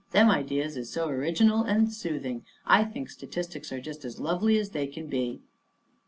[0.13, 2.43] "Them ideas is so original and soothing.
[2.65, 5.41] I think statistics are just as lovely as they can be."